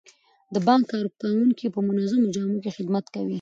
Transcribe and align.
د 0.53 0.55
بانک 0.67 0.83
کارکوونکي 0.93 1.65
په 1.73 1.79
منظمو 1.87 2.31
جامو 2.35 2.57
کې 2.63 2.75
خدمت 2.77 3.05
کوي. 3.13 3.29